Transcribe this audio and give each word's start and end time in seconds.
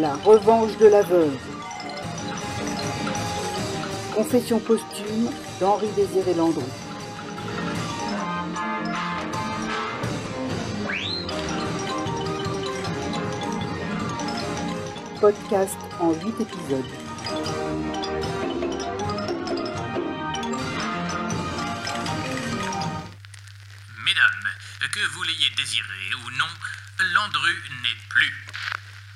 La 0.00 0.14
revanche 0.14 0.76
de 0.76 0.86
la 0.86 1.02
veuve. 1.02 1.36
Confession 4.14 4.60
posthume 4.60 5.28
d'Henri 5.58 5.88
Désiré 5.96 6.34
Landru. 6.34 6.62
Podcast 15.20 15.76
en 15.98 16.12
8 16.12 16.40
épisodes. 16.42 16.84
Mesdames, 24.04 24.48
que 24.92 25.00
vous 25.12 25.22
l'ayez 25.24 25.50
désiré 25.56 26.14
ou 26.24 26.30
non, 26.38 26.46
Landru 27.14 27.50
n'est 27.82 28.08
plus. 28.08 28.57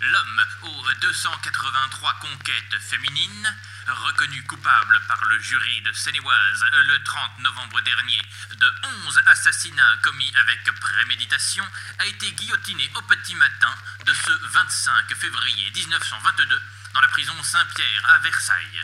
L'homme 0.02 0.44
aux 0.62 0.94
283 1.00 2.14
conquêtes 2.14 2.78
féminines, 2.80 3.56
reconnu 3.86 4.42
coupable 4.46 5.00
par 5.06 5.24
le 5.26 5.38
jury 5.38 5.80
de 5.82 5.92
Seine-et-Oise 5.92 6.64
le 6.72 7.04
30 7.04 7.38
novembre 7.38 7.80
dernier 7.82 8.20
de 8.50 8.72
11 9.06 9.20
assassinats 9.26 9.96
commis 10.02 10.32
avec 10.40 10.64
préméditation, 10.80 11.64
a 12.00 12.06
été 12.06 12.32
guillotiné 12.32 12.90
au 12.96 13.02
petit 13.02 13.36
matin 13.36 13.72
de 14.04 14.12
ce 14.12 14.32
25 14.48 15.14
février 15.14 15.70
1922 15.70 16.62
dans 16.94 17.00
la 17.00 17.08
prison 17.08 17.40
Saint-Pierre 17.44 18.10
à 18.10 18.18
Versailles. 18.18 18.82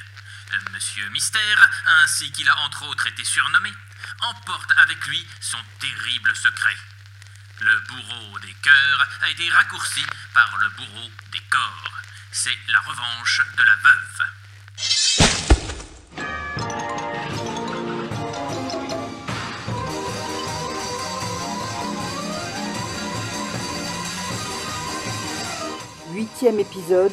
Monsieur 0.73 1.09
Mystère, 1.09 1.71
ainsi 2.03 2.31
qu'il 2.31 2.49
a 2.49 2.57
entre 2.59 2.85
autres 2.85 3.09
été 3.09 3.25
surnommé, 3.25 3.73
emporte 4.21 4.73
avec 4.77 5.05
lui 5.07 5.27
son 5.41 5.59
terrible 5.81 6.37
secret. 6.37 6.77
Le 7.61 7.81
bourreau 7.89 8.39
des 8.39 8.55
cœurs 8.63 9.09
a 9.21 9.31
été 9.31 9.49
raccourci 9.51 10.03
par 10.33 10.57
le 10.61 10.69
bourreau 10.77 11.11
des 11.33 11.41
corps. 11.51 11.91
C'est 12.31 12.57
la 12.69 12.79
revanche 12.81 13.43
de 13.57 13.65
la 13.65 13.75
veuve. 13.75 14.23
Huitième 26.13 26.61
épisode. 26.61 27.11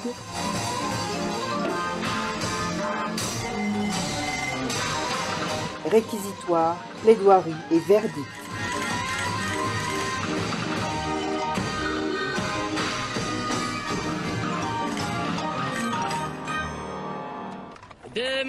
Réquisitoire, 5.90 6.78
plaidoirie 7.02 7.56
et 7.72 7.80
verdict. 7.80 8.45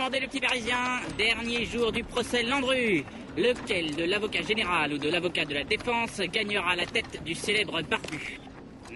Demandez 0.07 0.21
le 0.21 0.29
petit 0.29 0.41
parisien, 0.41 1.01
dernier 1.19 1.65
jour 1.65 1.91
du 1.91 2.05
procès 2.05 2.45
Landru. 2.45 3.03
Lequel 3.37 3.97
de 3.97 4.05
l'avocat 4.05 4.41
général 4.43 4.93
ou 4.93 4.99
de 4.99 5.11
l'avocat 5.11 5.45
de 5.45 5.53
la 5.53 5.65
défense 5.65 6.21
gagnera 6.33 6.77
la 6.77 6.87
tête 6.87 7.25
du 7.25 7.35
célèbre 7.35 7.83
barbu? 7.83 8.39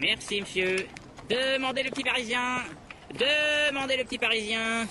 Merci, 0.00 0.41
monsieur. 0.41 0.86
Demandez 1.28 1.83
le 1.83 1.91
petit 1.91 2.05
parisien. 2.05 2.58
Demandez 3.12 3.97
le 3.97 4.05
petit 4.05 4.19
parisien. 4.19 4.86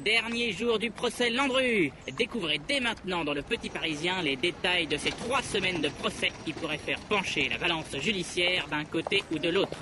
Dernier 0.00 0.50
jour 0.50 0.80
du 0.80 0.90
procès 0.90 1.30
Landru. 1.30 1.92
Découvrez 2.18 2.60
dès 2.66 2.80
maintenant 2.80 3.24
dans 3.24 3.34
le 3.34 3.42
Petit 3.42 3.70
Parisien 3.70 4.20
les 4.20 4.34
détails 4.34 4.88
de 4.88 4.96
ces 4.96 5.10
trois 5.10 5.42
semaines 5.42 5.80
de 5.80 5.90
procès 5.90 6.32
qui 6.44 6.52
pourraient 6.54 6.76
faire 6.76 6.98
pencher 7.08 7.48
la 7.48 7.58
balance 7.58 7.96
judiciaire 8.00 8.66
d'un 8.66 8.84
côté 8.84 9.22
ou 9.30 9.38
de 9.38 9.50
l'autre. 9.50 9.78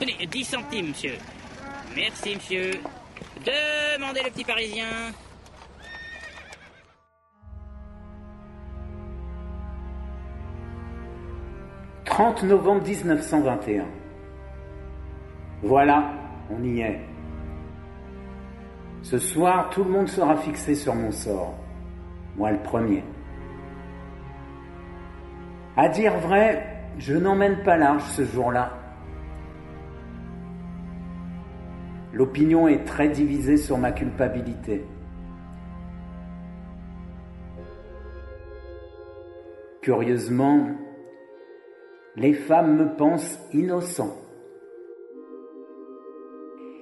Tenez, 0.00 0.26
10 0.26 0.44
centimes, 0.44 0.88
monsieur. 0.88 1.14
Merci, 1.94 2.34
monsieur. 2.34 2.72
Demandez 3.44 4.22
le 4.24 4.30
Petit 4.30 4.44
Parisien. 4.44 4.86
«30 12.04 12.42
novembre 12.42 12.82
1921. 12.82 13.84
Voilà, 15.62 16.12
on 16.50 16.62
y 16.62 16.80
est. 16.80 17.00
Ce 19.02 19.18
soir, 19.18 19.70
tout 19.70 19.84
le 19.84 19.90
monde 19.90 20.08
sera 20.08 20.36
fixé 20.36 20.74
sur 20.74 20.94
mon 20.94 21.10
sort. 21.10 21.54
Moi 22.36 22.50
le 22.50 22.58
premier. 22.58 23.02
À 25.76 25.88
dire 25.88 26.18
vrai, 26.18 26.84
je 26.98 27.14
n'emmène 27.14 27.62
pas 27.62 27.76
large 27.76 28.02
ce 28.02 28.24
jour-là. 28.24 28.79
L'opinion 32.20 32.68
est 32.68 32.84
très 32.84 33.08
divisée 33.08 33.56
sur 33.56 33.78
ma 33.78 33.92
culpabilité. 33.92 34.84
Curieusement, 39.80 40.66
les 42.16 42.34
femmes 42.34 42.76
me 42.76 42.94
pensent 42.94 43.40
innocent. 43.54 44.14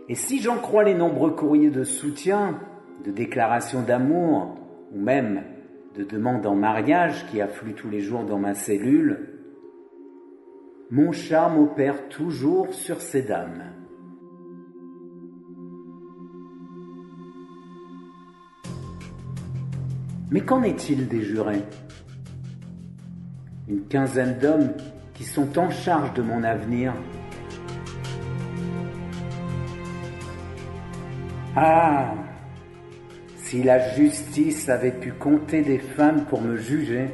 Et 0.08 0.16
si 0.16 0.40
j'en 0.40 0.56
crois 0.56 0.82
les 0.82 0.94
nombreux 0.94 1.30
courriers 1.30 1.70
de 1.70 1.84
soutien, 1.84 2.58
de 3.04 3.12
déclarations 3.12 3.82
d'amour, 3.82 4.56
ou 4.90 4.98
même 4.98 5.44
de 5.94 6.02
demandes 6.02 6.46
en 6.46 6.56
mariage 6.56 7.26
qui 7.30 7.40
affluent 7.40 7.76
tous 7.76 7.90
les 7.90 8.00
jours 8.00 8.24
dans 8.24 8.40
ma 8.40 8.54
cellule, 8.54 9.38
mon 10.90 11.12
charme 11.12 11.62
opère 11.62 12.08
toujours 12.08 12.74
sur 12.74 13.00
ces 13.00 13.22
dames. 13.22 13.62
Mais 20.30 20.40
qu'en 20.40 20.62
est-il 20.62 21.08
des 21.08 21.22
jurés? 21.22 21.62
Une 23.66 23.86
quinzaine 23.86 24.38
d'hommes 24.38 24.72
qui 25.14 25.24
sont 25.24 25.58
en 25.58 25.70
charge 25.70 26.12
de 26.14 26.22
mon 26.22 26.44
avenir. 26.44 26.92
Ah 31.56 32.14
Si 33.36 33.62
la 33.62 33.94
justice 33.94 34.68
avait 34.68 34.92
pu 34.92 35.12
compter 35.12 35.62
des 35.62 35.78
femmes 35.78 36.24
pour 36.26 36.42
me 36.42 36.56
juger, 36.56 37.10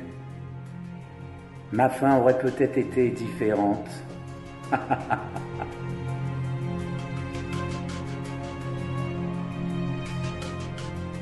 ma 1.73 1.89
fin 1.89 2.19
aurait 2.19 2.39
peut-être 2.39 2.77
été 2.79 3.11
différente. 3.11 3.89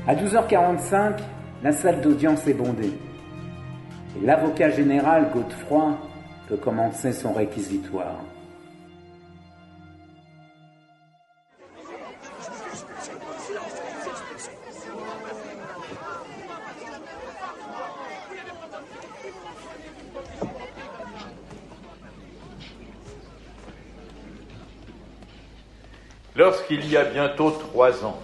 À 0.05 0.15
12h45, 0.15 1.17
la 1.63 1.71
salle 1.71 2.01
d'audience 2.01 2.45
est 2.45 2.53
bondée. 2.53 2.91
Et 4.17 4.25
l'avocat 4.25 4.69
général 4.69 5.31
Godefroy 5.33 5.97
peut 6.47 6.57
commencer 6.57 7.13
son 7.13 7.31
réquisitoire. 7.31 8.19
Lorsqu'il 26.35 26.89
y 26.89 26.97
a 26.97 27.05
bientôt 27.05 27.51
trois 27.51 28.03
ans, 28.03 28.19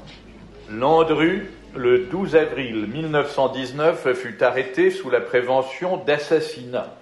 Landru, 0.69 1.48
le 1.75 2.06
12 2.06 2.36
avril 2.36 2.88
1919, 2.88 4.13
fut 4.13 4.44
arrêté 4.44 4.92
sous 4.92 5.10
la 5.10 5.21
prévention 5.21 5.98
d'assassinat. 5.98 6.95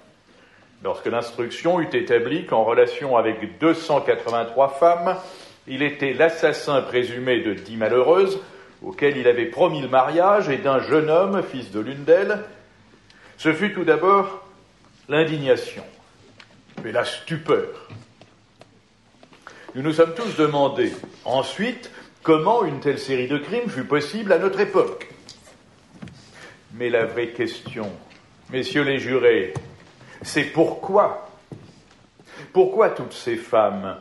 Lorsque 0.84 1.08
l'instruction 1.08 1.80
eut 1.80 1.90
établi 1.94 2.46
qu'en 2.46 2.64
relation 2.64 3.18
avec 3.18 3.60
283 3.60 4.70
femmes, 4.70 5.16
il 5.68 5.82
était 5.82 6.14
l'assassin 6.14 6.82
présumé 6.82 7.42
de 7.42 7.54
dix 7.54 7.78
malheureuses, 7.78 8.40
auxquelles 8.84 9.18
il 9.18 9.28
avait 9.28 9.46
promis 9.46 9.82
le 9.82 9.88
mariage, 9.88 10.50
et 10.50 10.58
d'un 10.58 10.80
jeune 10.80 11.10
homme, 11.10 11.42
fils 11.44 11.72
de 11.72 11.80
l'une 11.80 12.04
d'elles, 12.04 12.40
ce 13.38 13.54
fut 13.54 13.74
tout 13.74 13.84
d'abord 13.84 14.46
l'indignation, 15.10 15.84
puis 16.82 16.92
la 16.92 17.06
stupeur. 17.06 17.88
Nous 19.76 19.82
nous 19.82 19.94
sommes 19.94 20.14
tous 20.14 20.36
demandé 20.38 20.92
ensuite 21.26 21.92
comment 22.28 22.66
une 22.66 22.82
telle 22.82 23.00
série 23.00 23.30
de 23.30 23.38
crimes 23.38 23.70
fut 23.70 23.86
possible 23.86 24.34
à 24.34 24.38
notre 24.38 24.60
époque. 24.60 25.08
Mais 26.74 26.90
la 26.90 27.06
vraie 27.06 27.30
question, 27.30 27.90
messieurs 28.52 28.84
les 28.84 29.00
jurés, 29.00 29.54
c'est 30.24 30.44
pourquoi? 30.44 31.30
Pourquoi 32.52 32.90
toutes 32.90 33.14
ces 33.14 33.38
femmes, 33.38 33.96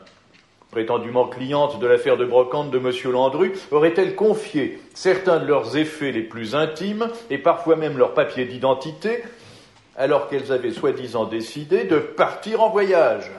prétendument 0.72 1.28
clientes 1.28 1.78
de 1.78 1.86
l'affaire 1.86 2.16
de 2.16 2.24
brocante 2.24 2.72
de 2.72 2.78
M. 2.78 2.90
Landru, 3.12 3.52
auraient-elles 3.70 4.16
confié 4.16 4.80
certains 4.92 5.38
de 5.38 5.46
leurs 5.46 5.76
effets 5.76 6.10
les 6.10 6.24
plus 6.24 6.56
intimes 6.56 7.08
et 7.30 7.38
parfois 7.38 7.76
même 7.76 7.96
leurs 7.96 8.14
papiers 8.14 8.46
d'identité 8.46 9.22
alors 9.96 10.28
qu'elles 10.28 10.50
avaient 10.50 10.72
soi-disant 10.72 11.26
décidé 11.26 11.84
de 11.84 11.98
partir 11.98 12.60
en 12.60 12.70
voyage? 12.70 13.30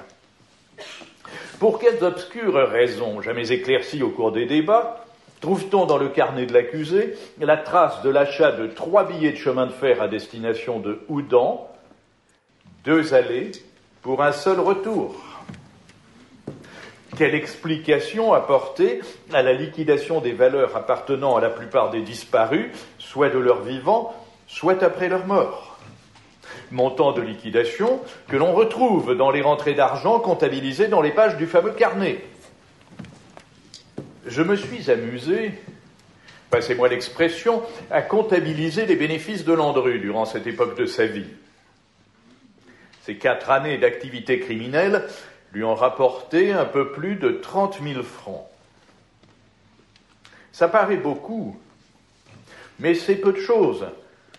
Pour 1.60 1.80
quelles 1.80 2.04
obscures 2.04 2.70
raisons, 2.70 3.20
jamais 3.22 3.52
éclaircies 3.52 4.04
au 4.04 4.10
cours 4.10 4.32
des 4.32 4.46
débats, 4.46 5.04
trouve-t-on 5.42 5.88
dans 5.88 5.98
le 5.98 6.10
carnet 6.10 6.46
de 6.46 6.54
l'accusé 6.54 7.16
la 7.40 7.58
trace 7.58 8.04
de 8.04 8.12
l'achat 8.12 8.52
de 8.52 8.68
trois 8.68 9.06
billets 9.06 9.32
de 9.32 9.38
chemin 9.38 9.66
de 9.66 9.72
fer 9.72 10.00
à 10.00 10.08
destination 10.08 10.80
de 10.80 11.00
Houdan, 11.10 11.68
deux 12.84 13.16
allées 13.16 13.52
pour 14.04 14.22
un 14.22 14.34
seul 14.34 14.60
retour? 14.60 15.16
Quelle 17.18 17.34
explication 17.34 18.34
apporter 18.34 19.02
à 19.34 19.42
la 19.42 19.54
liquidation 19.54 20.22
des 20.22 20.34
valeurs 20.34 20.78
appartenant 20.78 21.38
à 21.38 21.42
la 21.42 21.50
plupart 21.50 21.90
des 21.90 22.02
disparus, 22.02 22.68
soit 23.00 23.30
de 23.30 23.40
leur 23.40 23.64
vivant, 23.64 24.14
soit 24.46 24.84
après 24.84 25.10
leur 25.10 25.26
mort? 25.26 25.67
Montant 26.72 27.14
de 27.14 27.22
liquidation 27.22 28.02
que 28.28 28.36
l'on 28.36 28.52
retrouve 28.52 29.16
dans 29.16 29.32
les 29.32 29.42
rentrées 29.42 29.74
d'argent 29.74 30.20
comptabilisées 30.20 30.88
dans 30.88 31.02
les 31.02 31.12
pages 31.12 31.38
du 31.38 31.48
fameux 31.48 31.72
carnet. 31.72 32.24
Je 34.26 34.42
me 34.42 34.58
suis 34.58 34.92
amusé, 34.92 35.54
passez-moi 36.50 36.90
l'expression, 36.90 37.64
à 37.90 38.02
comptabiliser 38.02 38.86
les 38.86 38.98
bénéfices 38.98 39.46
de 39.46 39.54
Landru 39.54 40.00
durant 40.00 40.26
cette 40.26 40.48
époque 40.48 40.78
de 40.78 40.86
sa 40.86 41.06
vie. 41.06 41.30
Ces 43.04 43.16
quatre 43.16 43.50
années 43.50 43.78
d'activité 43.78 44.42
criminelle 44.42 45.08
lui 45.54 45.64
ont 45.64 45.76
rapporté 45.76 46.52
un 46.52 46.66
peu 46.66 46.92
plus 46.92 47.16
de 47.16 47.30
30 47.30 47.80
000 47.82 48.04
francs. 48.04 48.46
Ça 50.52 50.68
paraît 50.68 50.98
beaucoup, 50.98 51.58
mais 52.80 52.96
c'est 52.96 53.16
peu 53.16 53.32
de 53.32 53.40
choses 53.40 53.86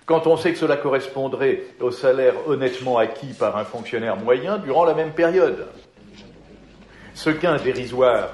quand 0.08 0.26
on 0.26 0.38
sait 0.38 0.52
que 0.52 0.58
cela 0.58 0.78
correspondrait 0.78 1.64
au 1.81 1.90
salaire 1.90 2.49
honnêtement 2.49 2.96
acquis 2.96 3.34
par 3.38 3.58
un 3.58 3.64
fonctionnaire 3.64 4.16
moyen 4.16 4.56
durant 4.56 4.87
la 4.87 4.94
même 4.94 5.12
période. 5.12 5.66
Ce 7.12 7.28
gain 7.28 7.58
dérisoire 7.58 8.31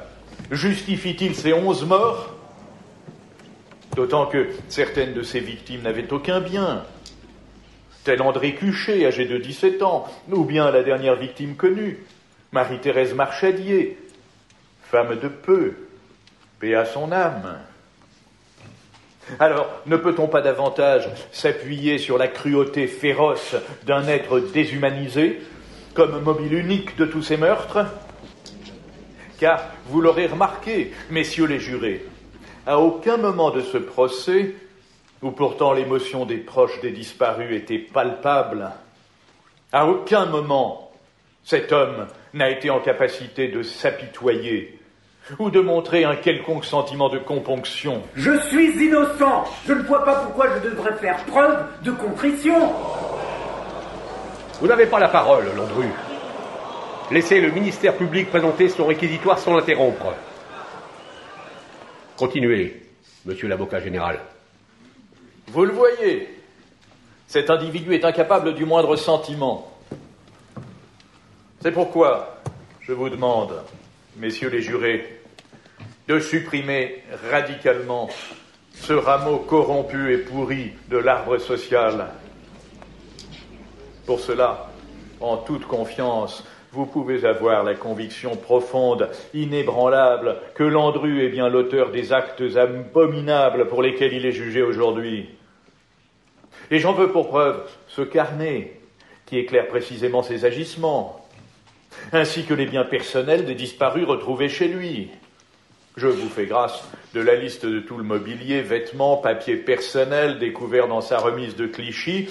justifie-t-il 0.52 1.34
ces 1.34 1.52
onze 1.52 1.84
morts? 1.84 2.32
D'autant 3.96 4.26
que 4.26 4.50
certaines 4.68 5.14
de 5.14 5.22
ces 5.22 5.40
victimes 5.40 5.82
n'avaient 5.82 6.12
aucun 6.12 6.40
bien, 6.40 6.84
tel 8.04 8.22
André 8.22 8.54
Cuchet, 8.54 9.04
âgé 9.04 9.24
de 9.24 9.38
17 9.38 9.82
ans, 9.82 10.06
ou 10.30 10.44
bien 10.44 10.70
la 10.70 10.84
dernière 10.84 11.16
victime 11.16 11.56
connue, 11.56 12.04
Marie-Thérèse 12.52 13.14
Marchadier, 13.14 13.98
femme 14.82 15.18
de 15.18 15.28
peu, 15.28 15.74
paix 16.60 16.76
à 16.76 16.84
son 16.84 17.10
âme. 17.10 17.58
Alors, 19.38 19.68
ne 19.86 19.96
peut-on 19.96 20.28
pas 20.28 20.42
davantage 20.42 21.08
s'appuyer 21.32 21.98
sur 21.98 22.18
la 22.18 22.28
cruauté 22.28 22.86
féroce 22.86 23.56
d'un 23.84 24.06
être 24.06 24.38
déshumanisé, 24.38 25.40
comme 25.94 26.20
mobile 26.22 26.54
unique 26.54 26.96
de 26.96 27.06
tous 27.06 27.22
ces 27.22 27.36
meurtres? 27.36 27.86
Car, 29.38 29.64
vous 29.86 30.00
l'aurez 30.00 30.26
remarqué, 30.26 30.92
messieurs 31.10 31.46
les 31.46 31.58
jurés, 31.58 32.04
à 32.66 32.78
aucun 32.78 33.16
moment 33.16 33.50
de 33.50 33.60
ce 33.60 33.78
procès, 33.78 34.54
où 35.22 35.30
pourtant 35.30 35.72
l'émotion 35.72 36.26
des 36.26 36.36
proches 36.36 36.80
des 36.80 36.90
disparus 36.90 37.54
était 37.56 37.78
palpable, 37.78 38.70
à 39.72 39.86
aucun 39.86 40.26
moment 40.26 40.92
cet 41.44 41.72
homme 41.72 42.06
n'a 42.32 42.50
été 42.50 42.70
en 42.70 42.80
capacité 42.80 43.48
de 43.48 43.62
s'apitoyer 43.62 44.78
ou 45.38 45.50
de 45.50 45.60
montrer 45.60 46.04
un 46.04 46.16
quelconque 46.16 46.64
sentiment 46.64 47.08
de 47.08 47.18
componction. 47.18 48.02
Je 48.14 48.38
suis 48.48 48.84
innocent. 48.84 49.44
Je 49.66 49.72
ne 49.72 49.82
vois 49.82 50.04
pas 50.04 50.16
pourquoi 50.16 50.48
je 50.54 50.68
devrais 50.68 50.94
faire 50.94 51.16
preuve 51.24 51.64
de 51.82 51.90
contrition. 51.92 52.72
Vous 54.60 54.66
n'avez 54.66 54.86
pas 54.86 54.98
la 54.98 55.08
parole, 55.08 55.44
Landru. 55.56 55.86
Laissez 57.10 57.40
le 57.40 57.50
ministère 57.50 57.96
public 57.96 58.30
présenter 58.30 58.68
son 58.68 58.86
réquisitoire 58.86 59.38
sans 59.38 59.54
l'interrompre. 59.54 60.14
Continuez, 62.16 62.82
monsieur 63.26 63.48
l'avocat 63.48 63.80
général. 63.80 64.20
Vous 65.48 65.64
le 65.64 65.72
voyez, 65.72 66.28
cet 67.26 67.50
individu 67.50 67.94
est 67.94 68.04
incapable 68.04 68.54
du 68.54 68.64
moindre 68.64 68.96
sentiment. 68.96 69.70
C'est 71.60 71.72
pourquoi 71.72 72.36
je 72.80 72.92
vous 72.92 73.08
demande, 73.08 73.62
messieurs 74.16 74.50
les 74.50 74.62
jurés, 74.62 75.20
de 76.08 76.18
supprimer 76.18 77.02
radicalement 77.30 78.08
ce 78.74 78.92
rameau 78.92 79.38
corrompu 79.38 80.12
et 80.12 80.18
pourri 80.18 80.72
de 80.90 80.98
l'arbre 80.98 81.38
social. 81.38 82.08
Pour 84.06 84.20
cela, 84.20 84.70
en 85.20 85.38
toute 85.38 85.64
confiance, 85.66 86.44
vous 86.72 86.86
pouvez 86.86 87.24
avoir 87.24 87.62
la 87.62 87.74
conviction 87.74 88.36
profonde, 88.36 89.08
inébranlable, 89.32 90.36
que 90.54 90.64
Landru 90.64 91.24
est 91.24 91.28
bien 91.28 91.48
l'auteur 91.48 91.90
des 91.90 92.12
actes 92.12 92.42
abominables 92.56 93.68
pour 93.68 93.82
lesquels 93.82 94.12
il 94.12 94.26
est 94.26 94.32
jugé 94.32 94.60
aujourd'hui. 94.60 95.30
Et 96.70 96.78
j'en 96.78 96.92
veux 96.92 97.10
pour 97.10 97.28
preuve 97.28 97.62
ce 97.86 98.02
carnet 98.02 98.80
qui 99.26 99.38
éclaire 99.38 99.68
précisément 99.68 100.22
ses 100.22 100.44
agissements, 100.44 101.23
ainsi 102.12 102.44
que 102.44 102.54
les 102.54 102.66
biens 102.66 102.84
personnels 102.84 103.44
des 103.44 103.54
disparus 103.54 104.06
retrouvés 104.06 104.48
chez 104.48 104.68
lui. 104.68 105.10
Je 105.96 106.08
vous 106.08 106.28
fais 106.28 106.46
grâce 106.46 106.82
de 107.14 107.20
la 107.20 107.36
liste 107.36 107.64
de 107.64 107.78
tout 107.78 107.96
le 107.96 108.02
mobilier, 108.02 108.62
vêtements, 108.62 109.16
papiers 109.16 109.56
personnels 109.56 110.38
découverts 110.38 110.88
dans 110.88 111.00
sa 111.00 111.18
remise 111.18 111.54
de 111.54 111.66
Clichy 111.66 112.28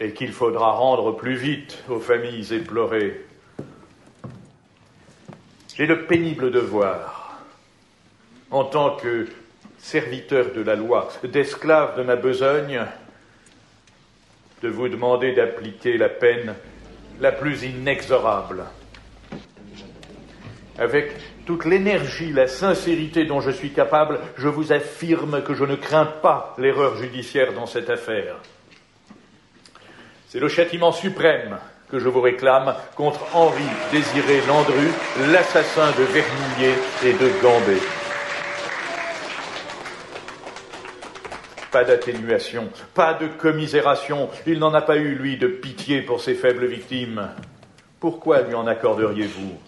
et 0.00 0.12
qu'il 0.12 0.32
faudra 0.32 0.72
rendre 0.72 1.12
plus 1.12 1.36
vite 1.36 1.82
aux 1.90 2.00
familles 2.00 2.54
éplorées. 2.54 3.20
J'ai 5.76 5.86
le 5.86 6.06
pénible 6.06 6.50
devoir, 6.50 7.38
en 8.50 8.64
tant 8.64 8.96
que 8.96 9.28
serviteur 9.78 10.52
de 10.54 10.62
la 10.62 10.74
loi, 10.74 11.08
d'esclave 11.24 11.98
de 11.98 12.02
ma 12.02 12.16
besogne, 12.16 12.86
de 14.62 14.68
vous 14.68 14.88
demander 14.88 15.32
d'appliquer 15.32 15.96
la 15.96 16.08
peine 16.08 16.54
la 17.20 17.32
plus 17.32 17.62
inexorable 17.62 18.64
avec 20.80 21.12
toute 21.44 21.66
l'énergie, 21.66 22.32
la 22.32 22.48
sincérité 22.48 23.26
dont 23.26 23.42
je 23.42 23.50
suis 23.50 23.70
capable, 23.70 24.18
je 24.38 24.48
vous 24.48 24.72
affirme 24.72 25.42
que 25.42 25.54
je 25.54 25.64
ne 25.64 25.76
crains 25.76 26.06
pas 26.06 26.54
l'erreur 26.58 26.96
judiciaire 26.96 27.52
dans 27.52 27.66
cette 27.66 27.90
affaire. 27.90 28.36
C'est 30.28 30.40
le 30.40 30.48
châtiment 30.48 30.90
suprême 30.90 31.58
que 31.90 31.98
je 31.98 32.08
vous 32.08 32.22
réclame 32.22 32.74
contre 32.96 33.20
Henri 33.34 33.64
Désiré 33.92 34.40
Landru, 34.48 34.88
l'assassin 35.32 35.90
de 35.98 36.04
Vernouillet 36.04 36.74
et 37.04 37.12
de 37.12 37.42
Gambé. 37.42 37.99
Pas 41.70 41.84
d'atténuation, 41.84 42.68
pas 42.94 43.14
de 43.14 43.28
commisération. 43.28 44.28
Il 44.46 44.58
n'en 44.58 44.74
a 44.74 44.82
pas 44.82 44.96
eu, 44.96 45.14
lui, 45.14 45.36
de 45.36 45.46
pitié 45.46 46.02
pour 46.02 46.20
ses 46.20 46.34
faibles 46.34 46.66
victimes. 46.66 47.28
Pourquoi 48.00 48.42
lui 48.42 48.54
en 48.54 48.66
accorderiez-vous? 48.66 49.58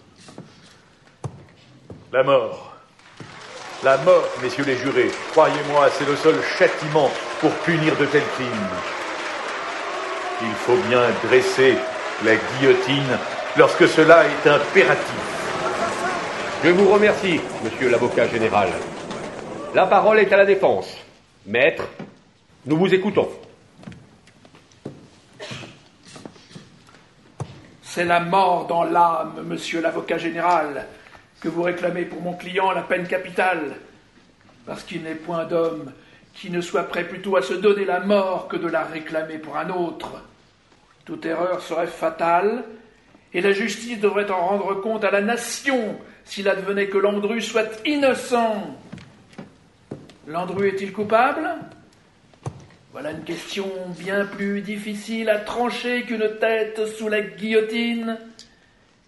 La 2.11 2.23
mort. 2.23 2.75
La 3.83 3.97
mort, 3.97 4.27
messieurs 4.41 4.63
les 4.65 4.77
jurés, 4.77 5.11
croyez-moi, 5.31 5.89
c'est 5.91 6.07
le 6.07 6.15
seul 6.15 6.35
châtiment 6.57 7.09
pour 7.41 7.51
punir 7.51 7.95
de 7.97 8.05
tels 8.05 8.21
crimes. 8.35 8.49
Il 10.41 10.53
faut 10.53 10.77
bien 10.87 11.01
dresser 11.25 11.75
la 12.23 12.35
guillotine 12.35 13.17
lorsque 13.57 13.87
cela 13.87 14.23
est 14.25 14.49
impératif. 14.49 15.15
Je 16.63 16.69
vous 16.69 16.89
remercie, 16.89 17.41
monsieur 17.63 17.89
l'avocat 17.89 18.27
général. 18.27 18.69
La 19.75 19.85
parole 19.85 20.19
est 20.19 20.31
à 20.31 20.37
la 20.37 20.45
défense. 20.45 21.02
Maître, 21.45 21.83
nous 22.65 22.77
vous 22.77 22.93
écoutons. 22.93 23.29
C'est 27.81 28.05
la 28.05 28.21
mort 28.21 28.65
dans 28.65 28.85
l'âme, 28.85 29.43
monsieur 29.45 29.81
l'avocat 29.81 30.17
général 30.17 30.87
que 31.41 31.49
vous 31.49 31.63
réclamez 31.63 32.05
pour 32.05 32.21
mon 32.21 32.33
client 32.33 32.71
la 32.71 32.83
peine 32.83 33.05
capitale, 33.05 33.75
parce 34.65 34.83
qu'il 34.83 35.03
n'est 35.03 35.15
point 35.15 35.43
d'homme 35.43 35.91
qui 36.33 36.49
ne 36.49 36.61
soit 36.61 36.83
prêt 36.83 37.03
plutôt 37.03 37.35
à 37.35 37.41
se 37.41 37.53
donner 37.53 37.83
la 37.83 37.99
mort 37.99 38.47
que 38.47 38.55
de 38.55 38.67
la 38.67 38.85
réclamer 38.85 39.37
pour 39.37 39.57
un 39.57 39.69
autre. 39.69 40.23
Toute 41.03 41.25
erreur 41.25 41.61
serait 41.61 41.87
fatale, 41.87 42.63
et 43.33 43.41
la 43.41 43.51
justice 43.51 43.99
devrait 43.99 44.31
en 44.31 44.47
rendre 44.47 44.75
compte 44.75 45.03
à 45.03 45.11
la 45.11 45.21
nation 45.21 45.99
s'il 46.23 46.47
advenait 46.47 46.87
que 46.87 46.97
Landru 46.97 47.41
soit 47.41 47.85
innocent. 47.85 48.77
Landru 50.25 50.69
est-il 50.69 50.93
coupable? 50.93 51.49
Voilà 52.93 53.11
une 53.11 53.23
question 53.23 53.67
bien 53.99 54.25
plus 54.25 54.61
difficile 54.61 55.29
à 55.29 55.39
trancher 55.39 56.03
qu'une 56.03 56.37
tête 56.39 56.85
sous 56.85 57.09
la 57.09 57.21
guillotine, 57.21 58.17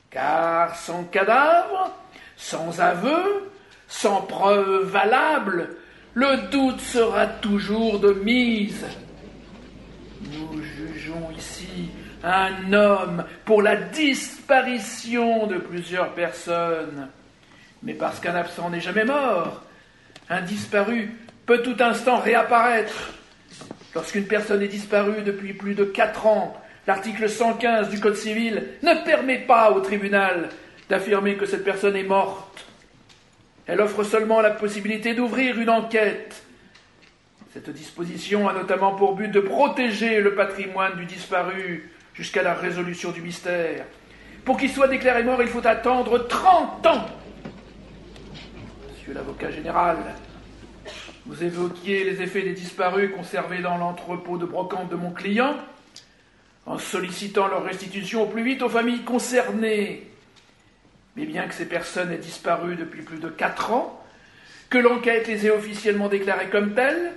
car 0.10 0.76
son 0.76 1.04
cadavre 1.06 1.96
sans 2.36 2.82
aveu, 2.82 3.50
sans 3.88 4.24
preuve 4.24 4.90
valable, 4.90 5.70
le 6.16 6.50
doute 6.50 6.82
sera 6.82 7.28
toujours 7.28 8.00
de 8.00 8.12
mise. 8.12 8.86
Nous 10.34 10.62
jugeons 10.62 11.30
ici 11.38 11.92
un 12.24 12.74
homme 12.74 13.24
pour 13.46 13.62
la 13.62 13.76
disparition 13.76 15.48
de 15.48 15.58
plusieurs 15.58 16.14
personnes. 16.14 17.08
Mais 17.84 17.94
parce 17.94 18.20
qu'un 18.20 18.36
absent 18.36 18.70
n'est 18.70 18.82
jamais 18.82 19.06
mort, 19.06 19.65
un 20.30 20.42
disparu 20.42 21.12
peut 21.46 21.62
tout 21.62 21.76
instant 21.80 22.20
réapparaître. 22.20 23.14
Lorsqu'une 23.94 24.28
personne 24.28 24.62
est 24.62 24.68
disparue 24.68 25.22
depuis 25.22 25.54
plus 25.54 25.76
de 25.76 25.86
quatre 25.86 26.26
ans, 26.26 26.60
l'article 26.88 27.30
115 27.30 27.90
du 27.90 28.00
Code 28.00 28.16
civil 28.16 28.64
ne 28.84 28.94
permet 29.06 29.40
pas 29.40 29.72
au 29.72 29.80
tribunal 29.80 30.50
d'affirmer 30.90 31.36
que 31.36 31.46
cette 31.46 31.64
personne 31.64 31.96
est 31.96 32.04
morte. 32.04 32.66
Elle 33.68 33.82
offre 33.82 34.04
seulement 34.04 34.42
la 34.42 34.52
possibilité 34.52 35.14
d'ouvrir 35.14 35.60
une 35.60 35.70
enquête. 35.70 36.44
Cette 37.54 37.70
disposition 37.70 38.50
a 38.50 38.54
notamment 38.54 38.96
pour 38.96 39.16
but 39.16 39.30
de 39.30 39.40
protéger 39.40 40.20
le 40.20 40.36
patrimoine 40.36 40.98
du 40.98 41.06
disparu 41.06 41.90
jusqu'à 42.14 42.44
la 42.44 42.54
résolution 42.54 43.12
du 43.12 43.22
mystère. 43.22 43.86
Pour 44.44 44.58
qu'il 44.58 44.70
soit 44.70 44.88
déclaré 44.88 45.24
mort, 45.24 45.42
il 45.42 45.48
faut 45.48 45.66
attendre 45.66 46.28
30 46.28 46.86
ans. 46.86 47.06
Monsieur 49.06 49.22
l'avocat 49.22 49.52
général, 49.52 49.98
vous 51.28 51.44
évoquiez 51.44 52.06
les 52.06 52.24
effets 52.24 52.42
des 52.42 52.54
disparus 52.54 53.12
conservés 53.16 53.62
dans 53.62 53.78
l'entrepôt 53.78 54.40
de 54.40 54.48
brocante 54.48 54.90
de 54.90 54.96
mon 54.96 55.12
client, 55.12 55.56
en 56.66 56.80
sollicitant 56.80 57.48
leur 57.48 57.64
restitution 57.64 58.24
au 58.24 58.26
plus 58.26 58.42
vite 58.44 58.64
aux 58.64 58.70
familles 58.70 59.04
concernées. 59.04 60.10
Mais 61.16 61.26
bien 61.26 61.48
que 61.48 61.54
ces 61.54 61.68
personnes 61.68 62.12
aient 62.12 62.18
disparu 62.18 62.78
depuis 62.78 63.04
plus 63.04 63.20
de 63.20 63.30
quatre 63.30 63.72
ans, 63.74 64.04
que 64.72 64.80
l'enquête 64.80 65.28
les 65.28 65.46
ait 65.46 65.52
officiellement 65.52 66.10
déclarées 66.10 66.50
comme 66.50 66.74
telles, 66.74 67.14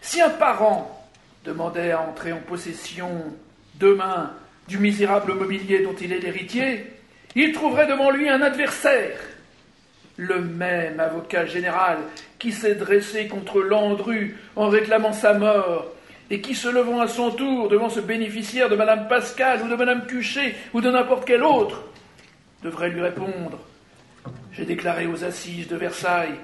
si 0.00 0.20
un 0.20 0.30
parent 0.30 1.08
demandait 1.44 1.92
à 1.92 2.00
entrer 2.00 2.32
en 2.32 2.40
possession 2.40 3.32
demain 3.76 4.32
du 4.66 4.78
misérable 4.78 5.34
mobilier 5.34 5.84
dont 5.84 5.94
il 5.94 6.12
est 6.12 6.18
l'héritier, 6.18 6.84
il 7.36 7.52
trouverait 7.52 7.86
devant 7.86 8.10
lui 8.10 8.28
un 8.28 8.42
adversaire, 8.42 9.20
le 10.16 10.40
même 10.40 11.00
avocat 11.00 11.46
général 11.46 11.98
qui 12.38 12.52
s'est 12.52 12.74
dressé 12.74 13.28
contre 13.28 13.60
Landru 13.60 14.36
en 14.56 14.68
réclamant 14.68 15.12
sa 15.12 15.34
mort, 15.34 15.86
et 16.30 16.40
qui, 16.40 16.54
se 16.54 16.68
levant 16.68 17.00
à 17.00 17.08
son 17.08 17.30
tour 17.30 17.68
devant 17.68 17.90
ce 17.90 18.00
bénéficiaire 18.00 18.70
de 18.70 18.76
Madame 18.76 19.06
Pascal 19.06 19.62
ou 19.62 19.68
de 19.68 19.76
Madame 19.76 20.06
Cuchet 20.06 20.54
ou 20.72 20.80
de 20.80 20.90
n'importe 20.90 21.26
quel 21.26 21.42
autre, 21.42 21.84
devrait 22.62 22.88
lui 22.88 23.02
répondre 23.02 23.58
J'ai 24.52 24.64
déclaré 24.64 25.06
aux 25.06 25.24
assises 25.24 25.68
de 25.68 25.76
Versailles 25.76 26.38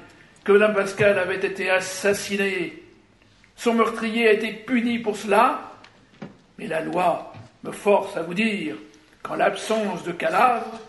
que 0.44 0.52
Madame 0.52 0.74
Pascal 0.74 1.18
avait 1.18 1.44
été 1.44 1.70
assassinée. 1.70 2.82
Son 3.56 3.74
meurtrier 3.74 4.28
a 4.28 4.32
été 4.32 4.52
puni 4.52 4.98
pour 4.98 5.16
cela, 5.16 5.72
mais 6.58 6.66
la 6.66 6.82
loi 6.82 7.32
me 7.64 7.72
force 7.72 8.14
à 8.16 8.22
vous 8.22 8.34
dire 8.34 8.76
qu'en 9.22 9.36
l'absence 9.36 10.04
de 10.04 10.12
cadavre, 10.12 10.80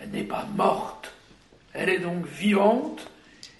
elle 0.00 0.10
n'est 0.10 0.24
pas 0.24 0.46
morte. 0.56 1.12
Elle 1.78 1.90
est 1.90 1.98
donc 1.98 2.26
vivante, 2.26 3.08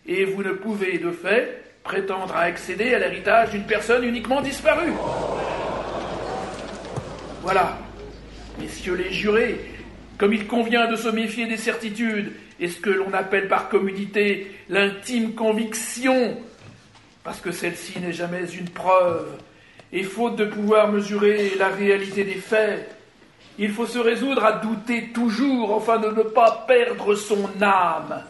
et 0.05 0.25
vous 0.25 0.43
ne 0.43 0.51
pouvez 0.51 0.99
de 0.99 1.13
fait 1.13 1.63
prétendre 1.85 2.35
à 2.35 2.41
accéder 2.41 2.93
à 2.93 2.99
l'héritage 2.99 3.51
d'une 3.51 3.63
personne 3.63 4.03
uniquement 4.03 4.41
disparue. 4.41 4.93
Voilà, 7.43 7.79
messieurs 8.61 8.97
les 8.97 9.13
jurés, 9.13 9.61
comme 10.19 10.33
il 10.33 10.49
convient 10.49 10.91
de 10.91 10.97
se 10.97 11.09
méfier 11.09 11.47
des 11.47 11.57
certitudes 11.57 12.33
et 12.59 12.67
ce 12.67 12.81
que 12.81 12.91
l'on 12.91 13.15
appelle 13.15 13.47
par 13.47 13.69
communité 13.69 14.51
l'intime 14.69 15.35
conviction, 15.35 16.37
parce 17.23 17.41
que 17.41 17.53
celle-ci 17.53 18.01
n'est 18.01 18.13
jamais 18.13 18.51
une 18.51 18.69
preuve, 18.69 19.29
et 19.93 20.03
faute 20.03 20.35
de 20.35 20.45
pouvoir 20.45 20.91
mesurer 20.91 21.53
la 21.57 21.69
réalité 21.69 22.25
des 22.25 22.35
faits, 22.35 22.98
il 23.59 23.73
faut 23.73 23.87
se 23.87 23.99
résoudre 23.99 24.45
à 24.45 24.53
douter 24.53 25.11
toujours 25.13 25.77
afin 25.77 25.99
de 25.99 26.09
ne 26.09 26.23
pas 26.23 26.65
perdre 26.67 27.15
son 27.17 27.51
âme. 27.61 28.23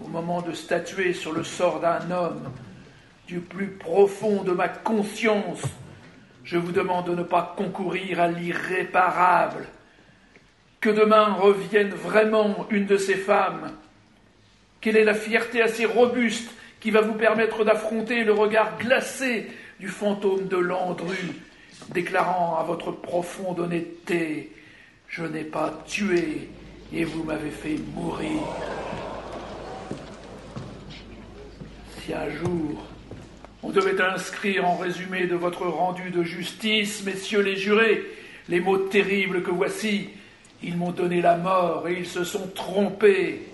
Au 0.00 0.08
moment 0.08 0.40
de 0.40 0.52
statuer 0.52 1.12
sur 1.12 1.32
le 1.32 1.42
sort 1.42 1.80
d'un 1.80 2.10
homme, 2.10 2.52
du 3.26 3.40
plus 3.40 3.66
profond 3.66 4.44
de 4.44 4.52
ma 4.52 4.68
conscience, 4.68 5.62
je 6.44 6.56
vous 6.56 6.72
demande 6.72 7.06
de 7.06 7.14
ne 7.14 7.24
pas 7.24 7.54
concourir 7.56 8.20
à 8.20 8.28
l'irréparable. 8.28 9.66
Que 10.80 10.90
demain 10.90 11.34
revienne 11.34 11.90
vraiment 11.90 12.66
une 12.70 12.86
de 12.86 12.96
ces 12.96 13.16
femmes. 13.16 13.72
Quelle 14.80 14.96
est 14.96 15.04
la 15.04 15.14
fierté 15.14 15.60
assez 15.60 15.84
robuste 15.84 16.50
qui 16.78 16.92
va 16.92 17.00
vous 17.00 17.14
permettre 17.14 17.64
d'affronter 17.64 18.22
le 18.22 18.32
regard 18.32 18.78
glacé 18.78 19.50
du 19.80 19.88
fantôme 19.88 20.46
de 20.46 20.56
Landru, 20.56 21.34
déclarant 21.92 22.58
à 22.58 22.62
votre 22.62 22.90
profonde 22.90 23.60
honnêteté 23.60 24.52
Je 25.08 25.24
n'ai 25.24 25.44
pas 25.44 25.82
tué 25.86 26.48
et 26.92 27.04
vous 27.04 27.24
m'avez 27.24 27.50
fait 27.50 27.76
mourir. 27.94 28.42
Si 32.00 32.12
un 32.12 32.30
jour 32.30 32.82
on 33.62 33.70
devait 33.70 34.00
inscrire 34.00 34.66
en 34.66 34.76
résumé 34.76 35.26
de 35.26 35.34
votre 35.34 35.66
rendu 35.66 36.10
de 36.10 36.22
justice, 36.22 37.02
messieurs 37.04 37.40
les 37.40 37.56
jurés, 37.56 38.04
les 38.48 38.60
mots 38.60 38.78
terribles 38.78 39.42
que 39.42 39.50
voici, 39.50 40.10
ils 40.62 40.76
m'ont 40.76 40.92
donné 40.92 41.20
la 41.20 41.36
mort 41.36 41.88
et 41.88 41.98
ils 41.98 42.06
se 42.06 42.24
sont 42.24 42.48
trompés, 42.48 43.46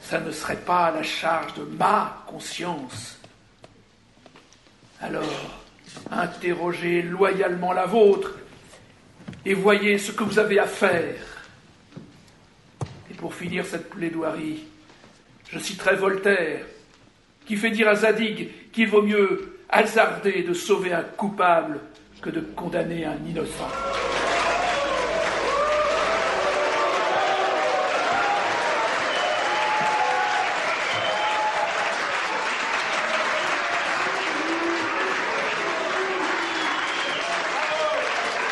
ça 0.00 0.20
ne 0.20 0.30
serait 0.30 0.56
pas 0.56 0.90
la 0.90 1.02
charge 1.02 1.54
de 1.54 1.64
ma 1.76 2.24
conscience. 2.26 3.18
Alors, 5.00 5.24
interrogez 6.10 7.02
loyalement 7.02 7.72
la 7.72 7.86
vôtre 7.86 8.38
et 9.44 9.54
voyez 9.54 9.98
ce 9.98 10.12
que 10.12 10.24
vous 10.24 10.38
avez 10.38 10.58
à 10.58 10.66
faire. 10.66 11.16
Et 13.10 13.14
pour 13.14 13.34
finir 13.34 13.64
cette 13.66 13.90
plaidoirie, 13.90 14.64
je 15.50 15.58
citerai 15.58 15.96
Voltaire, 15.96 16.64
qui 17.46 17.56
fait 17.56 17.70
dire 17.70 17.88
à 17.88 17.94
Zadig 17.94 18.50
qu'il 18.72 18.88
vaut 18.88 19.02
mieux 19.02 19.58
hasarder 19.68 20.42
de 20.42 20.54
sauver 20.54 20.92
un 20.92 21.02
coupable 21.02 21.80
que 22.20 22.30
de 22.30 22.40
condamner 22.40 23.04
un 23.04 23.16
innocent. 23.26 23.68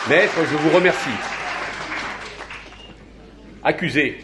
Maître, 0.08 0.38
je 0.48 0.56
vous 0.56 0.70
remercie. 0.70 1.10
Accusé, 3.64 4.18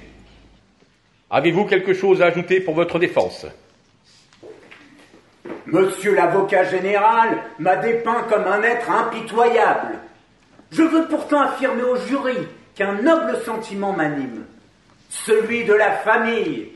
avez-vous 1.29 1.65
quelque 1.65 1.93
chose 1.93 2.23
à 2.23 2.27
ajouter 2.27 2.61
pour 2.61 2.75
votre 2.75 3.01
défense? 3.01 3.47
Monsieur 5.67 6.15
l'avocat 6.15 6.63
général 6.63 7.37
m'a 7.59 7.75
dépeint 7.75 8.23
comme 8.31 8.45
un 8.45 8.63
être 8.63 8.89
impitoyable. 8.93 9.99
Je 10.71 10.85
veux 10.85 11.09
pourtant 11.09 11.41
affirmer 11.41 11.83
au 11.83 11.97
jury 11.97 12.39
qu'un 12.77 13.03
noble 13.03 13.39
sentiment 13.45 13.93
m'anime, 13.93 14.45
celui 15.11 15.65
de 15.65 15.75
la 15.75 15.91
famille. 15.91 16.69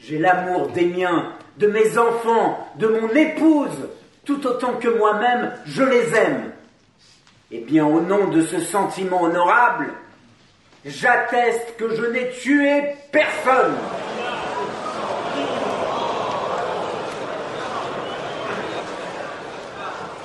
J'ai 0.00 0.16
l'amour 0.16 0.68
des 0.68 0.86
miens, 0.86 1.34
de 1.58 1.66
mes 1.66 1.98
enfants, 1.98 2.66
de 2.76 2.86
mon 2.86 3.10
épouse, 3.10 3.90
tout 4.24 4.46
autant 4.46 4.74
que 4.74 4.88
moi-même, 4.88 5.52
je 5.66 5.82
les 5.82 6.14
aime. 6.14 6.52
Eh 7.58 7.60
bien, 7.60 7.86
au 7.86 8.02
nom 8.02 8.28
de 8.28 8.42
ce 8.42 8.60
sentiment 8.60 9.22
honorable, 9.22 9.86
j'atteste 10.84 11.76
que 11.78 11.96
je 11.96 12.04
n'ai 12.04 12.28
tué 12.28 12.82
personne. 13.10 13.74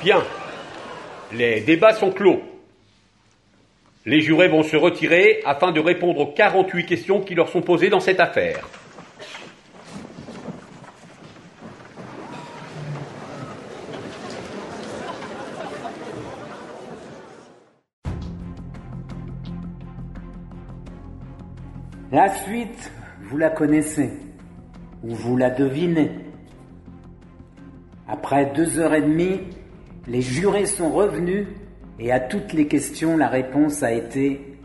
Bien. 0.02 0.22
Les 1.32 1.62
débats 1.62 1.94
sont 1.94 2.12
clos. 2.12 2.42
Les 4.06 4.20
jurés 4.20 4.50
vont 4.50 4.64
se 4.64 4.76
retirer 4.76 5.42
afin 5.46 5.72
de 5.72 5.80
répondre 5.80 6.20
aux 6.20 6.34
48 6.34 6.86
questions 6.86 7.22
qui 7.22 7.34
leur 7.34 7.48
sont 7.48 7.62
posées 7.62 7.90
dans 7.90 8.02
cette 8.02 8.20
affaire. 8.20 8.68
La 22.12 22.28
suite, 22.28 22.92
vous 23.22 23.38
la 23.38 23.50
connaissez, 23.50 24.12
ou 25.02 25.16
vous 25.16 25.38
la 25.38 25.50
devinez. 25.50 26.12
Après 28.06 28.52
deux 28.54 28.80
heures 28.80 28.94
et 28.94 29.02
demie, 29.02 29.40
les 30.08 30.22
jurés 30.22 30.66
sont 30.66 30.90
revenus 30.90 31.48
et 32.00 32.12
à 32.12 32.20
toutes 32.20 32.52
les 32.52 32.68
questions, 32.68 33.16
la 33.16 33.30
réponse 33.30 33.82
a 33.82 33.94
été 33.94 34.58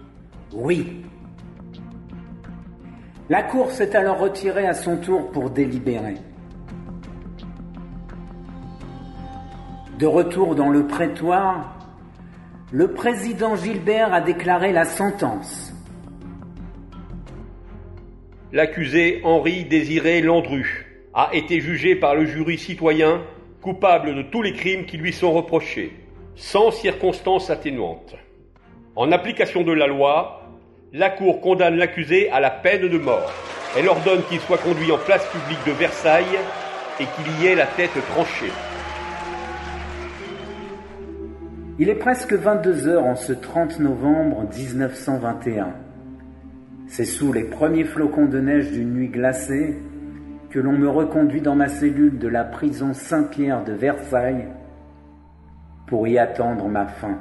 oui. 0.55 1.05
La 3.29 3.45
Cour 3.45 3.71
s'est 3.71 3.95
alors 3.95 4.19
retirée 4.19 4.67
à 4.67 4.75
son 4.75 4.97
tour 4.97 5.31
pour 5.31 5.51
délibérer. 5.51 6.17
De 10.01 10.07
retour 10.07 10.57
dans 10.57 10.71
le 10.71 10.89
prétoire, 10.89 11.79
le 12.73 12.93
président 12.93 13.55
Gilbert 13.55 14.13
a 14.13 14.21
déclaré 14.21 14.73
la 14.73 14.85
sentence. 14.85 15.76
L'accusé 18.53 19.21
Henri 19.25 19.65
Désiré 19.65 20.21
Landru 20.21 20.87
a 21.15 21.31
été 21.33 21.61
jugé 21.61 21.97
par 21.97 22.15
le 22.15 22.27
jury 22.27 22.59
citoyen 22.59 23.23
coupable 23.61 24.15
de 24.15 24.23
tous 24.23 24.41
les 24.41 24.53
crimes 24.53 24.87
qui 24.87 24.97
lui 24.99 25.13
sont 25.13 25.33
reprochés, 25.33 25.91
sans 26.37 26.71
circonstances 26.71 27.51
atténuantes. 27.51 28.15
En 28.95 29.11
application 29.11 29.65
de 29.65 29.73
la 29.73 29.89
loi, 29.89 30.43
la 30.93 31.11
Cour 31.11 31.41
condamne 31.41 31.77
l'accusé 31.77 32.31
à 32.31 32.39
la 32.39 32.51
peine 32.51 32.89
de 32.89 32.99
mort. 32.99 33.33
Elle 33.77 33.89
ordonne 33.89 34.23
qu'il 34.29 34.39
soit 34.39 34.59
conduit 34.59 34.93
en 34.93 34.99
place 34.99 35.27
publique 35.27 35.67
de 35.67 35.73
Versailles 35.73 36.39
et 37.01 37.05
qu'il 37.05 37.43
y 37.43 37.49
ait 37.49 37.57
la 37.57 37.67
tête 37.67 37.99
tranchée. 38.13 38.53
Il 41.81 41.89
est 41.89 41.97
presque 41.97 42.33
22 42.33 42.87
heures 42.87 43.05
en 43.05 43.17
ce 43.17 43.33
30 43.33 43.81
novembre 43.81 44.45
1921. 44.57 45.86
C'est 46.97 47.05
sous 47.05 47.31
les 47.31 47.45
premiers 47.45 47.85
flocons 47.85 48.25
de 48.25 48.41
neige 48.41 48.73
d'une 48.73 48.95
nuit 48.95 49.11
glacée 49.11 49.77
que 50.49 50.59
l'on 50.59 50.73
me 50.73 50.89
reconduit 50.89 51.43
dans 51.43 51.55
ma 51.55 51.69
cellule 51.69 52.19
de 52.19 52.27
la 52.27 52.43
prison 52.43 52.95
Saint-Pierre 52.95 53.65
de 53.65 53.75
Versailles 53.75 54.47
pour 55.87 56.09
y 56.09 56.17
attendre 56.17 56.67
ma 56.69 56.87
fin. 56.87 57.19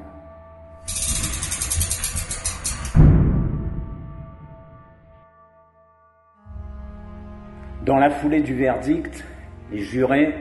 Dans 7.85 7.97
la 7.97 8.11
foulée 8.11 8.43
du 8.43 8.55
verdict, 8.55 9.25
les 9.73 9.79
jurés, 9.79 10.35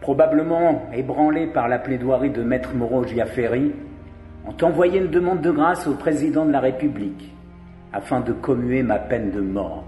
probablement 0.00 0.88
ébranlés 0.92 1.48
par 1.48 1.66
la 1.66 1.80
plaidoirie 1.80 2.30
de 2.30 2.44
Maître 2.44 2.72
Moreau 2.76 3.02
Giaferi, 3.02 3.72
ont 4.46 4.64
envoyé 4.64 5.00
une 5.00 5.10
demande 5.10 5.40
de 5.40 5.50
grâce 5.50 5.88
au 5.88 5.94
président 5.94 6.46
de 6.46 6.52
la 6.52 6.60
République 6.60 7.34
afin 7.92 8.20
de 8.20 8.32
commuer 8.32 8.82
ma 8.82 8.98
peine 8.98 9.30
de 9.30 9.40
mort. 9.40 9.84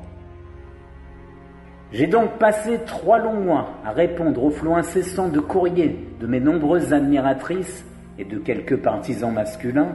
J'ai 1.92 2.06
donc 2.06 2.38
passé 2.38 2.78
trois 2.86 3.18
longs 3.18 3.40
mois 3.40 3.70
à 3.84 3.90
répondre 3.90 4.44
au 4.44 4.50
flot 4.50 4.74
incessant 4.74 5.28
de 5.28 5.40
courriers 5.40 5.98
de 6.20 6.26
mes 6.26 6.38
nombreuses 6.38 6.92
admiratrices 6.92 7.84
et 8.18 8.24
de 8.24 8.38
quelques 8.38 8.76
partisans 8.76 9.32
masculins, 9.32 9.92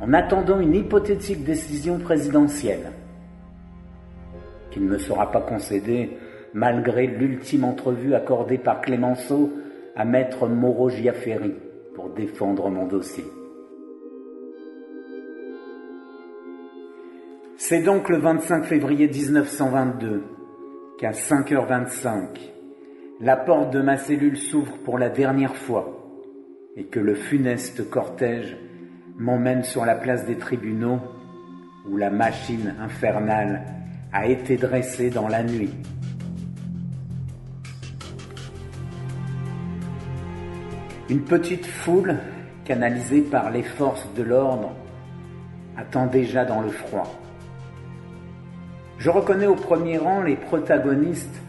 en 0.00 0.14
attendant 0.14 0.60
une 0.60 0.74
hypothétique 0.74 1.44
décision 1.44 1.98
présidentielle, 1.98 2.92
qui 4.70 4.80
ne 4.80 4.88
me 4.88 4.98
sera 4.98 5.30
pas 5.30 5.40
concédée 5.40 6.16
malgré 6.54 7.06
l'ultime 7.06 7.64
entrevue 7.64 8.14
accordée 8.14 8.58
par 8.58 8.80
Clémenceau 8.80 9.52
à 9.94 10.04
maître 10.04 10.48
Moreau 10.48 10.88
Giaferi 10.88 11.52
pour 11.94 12.08
défendre 12.10 12.70
mon 12.70 12.86
dossier. 12.86 13.24
C'est 17.68 17.82
donc 17.82 18.08
le 18.08 18.16
25 18.16 18.64
février 18.64 19.08
1922 19.08 20.24
qu'à 20.98 21.10
5h25, 21.10 22.28
la 23.20 23.36
porte 23.36 23.74
de 23.74 23.82
ma 23.82 23.98
cellule 23.98 24.38
s'ouvre 24.38 24.78
pour 24.86 24.96
la 24.96 25.10
dernière 25.10 25.54
fois 25.54 26.02
et 26.76 26.84
que 26.84 26.98
le 26.98 27.14
funeste 27.14 27.90
cortège 27.90 28.56
m'emmène 29.18 29.64
sur 29.64 29.84
la 29.84 29.96
place 29.96 30.24
des 30.24 30.38
tribunaux 30.38 30.98
où 31.90 31.98
la 31.98 32.08
machine 32.08 32.74
infernale 32.80 33.66
a 34.14 34.28
été 34.28 34.56
dressée 34.56 35.10
dans 35.10 35.28
la 35.28 35.42
nuit. 35.42 35.74
Une 41.10 41.24
petite 41.24 41.66
foule, 41.66 42.16
canalisée 42.64 43.20
par 43.20 43.50
les 43.50 43.62
forces 43.62 44.08
de 44.14 44.22
l'ordre, 44.22 44.72
attend 45.76 46.06
déjà 46.06 46.46
dans 46.46 46.62
le 46.62 46.70
froid. 46.70 47.27
Je 48.98 49.10
reconnais 49.10 49.46
au 49.46 49.54
premier 49.54 49.96
rang 49.96 50.22
les 50.22 50.34
protagonistes 50.34 51.40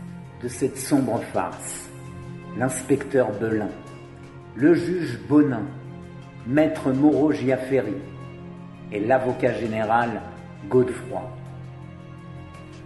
de 0.44 0.48
cette 0.48 0.78
sombre 0.78 1.20
farce. 1.34 1.90
L'inspecteur 2.58 3.32
Belin, 3.40 3.70
le 4.56 4.76
juge 4.76 5.20
Bonin, 5.28 5.64
maître 6.46 6.92
Moreau 6.92 7.32
Giaferi 7.32 7.96
et 8.92 9.00
l'avocat 9.00 9.54
général 9.54 10.22
Godefroy. 10.70 11.24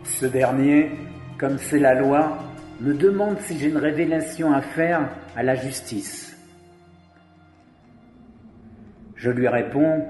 Ce 0.06 0.26
dernier, 0.26 0.91
comme 1.38 1.58
c'est 1.58 1.80
la 1.80 1.95
loi, 1.95 2.38
me 2.80 2.93
demande 2.93 3.39
si 3.41 3.60
j'ai 3.60 3.67
une 3.67 3.78
révélation 3.78 4.54
à 4.54 4.62
faire 4.62 5.10
à 5.36 5.43
la 5.43 5.56
justice. 5.56 6.38
Je 9.15 9.30
lui 9.30 9.47
réponds, 9.49 10.06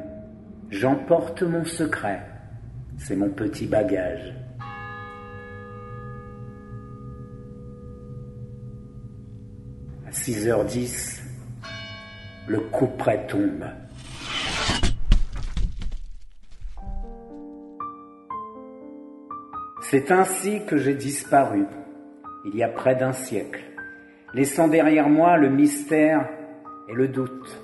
j'emporte 0.69 1.41
mon 1.41 1.65
secret, 1.65 2.21
c'est 2.97 3.15
mon 3.15 3.29
petit 3.29 3.65
bagage. 3.65 4.42
6h10, 10.25 11.21
le 12.47 12.61
coup 12.61 12.87
près 12.87 13.27
tombe. 13.27 13.65
C'est 19.81 20.11
ainsi 20.11 20.65
que 20.65 20.77
j'ai 20.77 20.93
disparu, 20.93 21.65
il 22.45 22.55
y 22.55 22.63
a 22.63 22.69
près 22.69 22.95
d'un 22.95 23.11
siècle, 23.11 23.65
laissant 24.33 24.69
derrière 24.69 25.09
moi 25.09 25.35
le 25.35 25.49
mystère 25.49 26.29
et 26.87 26.93
le 26.93 27.09
doute. 27.09 27.61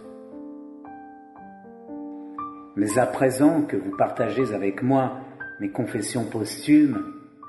Mais 2.76 3.00
à 3.00 3.06
présent 3.06 3.62
que 3.62 3.78
vous 3.78 3.95
partagez 3.95 4.54
avec 4.54 4.84
moi 4.84 5.22
mes 5.62 5.69
confessions 5.69 6.26
posthumes, 6.26 7.06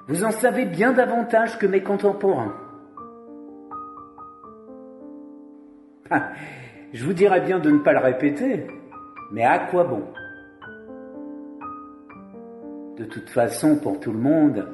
vous 0.06 0.22
en 0.22 0.30
savez 0.30 0.66
bien 0.66 0.92
davantage 0.92 1.58
que 1.58 1.66
mes 1.66 1.82
contemporains. 1.82 2.69
je 6.92 7.04
vous 7.04 7.12
dirais 7.12 7.40
bien 7.40 7.58
de 7.58 7.70
ne 7.70 7.78
pas 7.78 7.92
le 7.92 7.98
répéter, 7.98 8.66
mais 9.30 9.44
à 9.44 9.58
quoi 9.58 9.84
bon? 9.84 10.04
De 12.98 13.04
toute 13.04 13.30
façon, 13.30 13.76
pour 13.76 14.00
tout 14.00 14.12
le 14.12 14.18
monde, 14.18 14.68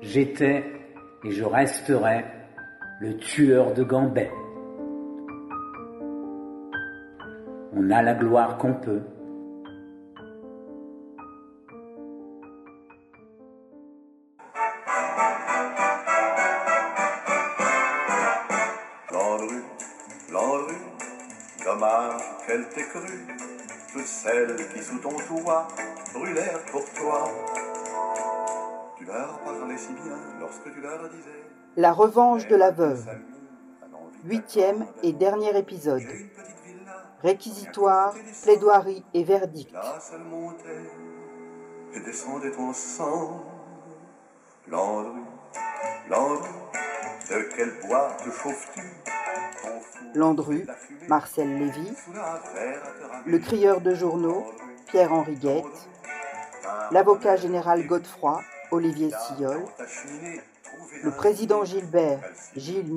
j'étais 0.00 0.64
et 1.24 1.30
je 1.30 1.44
resterai 1.44 2.24
le 3.00 3.16
tueur 3.16 3.74
de 3.74 3.82
Gambet. 3.82 4.30
On 7.74 7.90
a 7.90 8.02
la 8.02 8.14
gloire 8.14 8.56
qu'on 8.56 8.74
peut. 8.74 9.02
Brûlèrent 26.12 26.64
pour 26.70 26.84
toi. 26.92 27.28
Tu 28.98 29.04
leur 29.04 29.38
parlais 29.40 29.76
si 29.76 29.92
bien 29.92 30.18
lorsque 30.40 30.72
tu 30.72 30.80
leur 30.80 31.08
disais. 31.08 31.44
La 31.76 31.92
revanche 31.92 32.46
de 32.48 32.56
la 32.56 32.70
veuve. 32.70 33.06
Huitième 34.24 34.86
et 35.02 35.12
dernier 35.12 35.56
épisode. 35.56 36.02
Réquisitoire, 37.22 38.14
plaidoirie 38.42 39.04
et 39.14 39.24
verdict. 39.24 39.72
la 39.72 40.00
seule 40.00 40.22
montait 40.22 40.90
et 41.94 42.00
descendait 42.00 42.50
ton 42.50 42.72
sang. 42.72 43.44
Landru, 44.68 45.20
Landru, 46.10 46.48
de 47.30 47.48
quel 47.54 47.72
bois 47.86 48.16
te 48.18 48.30
chauffes-tu? 48.30 48.82
Landru, 50.14 50.66
Marcel 51.08 51.58
Lévy. 51.58 51.92
Le 53.26 53.38
crieur 53.38 53.80
de 53.80 53.94
journaux, 53.94 54.44
Pierre-Henri 54.96 55.34
Guette. 55.34 55.88
L'avocat 56.90 57.36
général 57.36 57.86
Godefroy, 57.86 58.40
Olivier 58.70 59.10
Sillol. 59.10 59.62
Le 61.04 61.10
président 61.10 61.66
Gilbert, 61.66 62.20
Gilles 62.56 62.90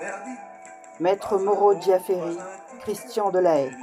verdict 0.00 0.40
Maître 1.00 1.36
Moreau 1.36 1.74
Diaferi, 1.74 2.38
Christian 2.80 3.28
Delahaye. 3.28 3.76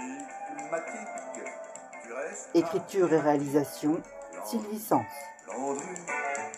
Écriture 2.56 3.14
et 3.14 3.20
réalisation, 3.20 4.02
Sylvie 4.44 4.80
Sens. 4.80 5.06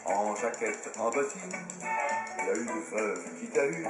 En 0.06 0.36
jaquette, 0.38 0.90
en 1.02 1.12
bottine, 1.12 1.52
qui 3.42 3.48
t'a 3.50 3.68
eu. 3.68 3.86